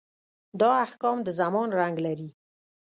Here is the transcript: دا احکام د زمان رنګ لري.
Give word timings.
دا 0.59 0.69
احکام 0.85 1.17
د 1.23 1.27
زمان 1.39 1.67
رنګ 1.79 1.95
لري. 2.05 2.29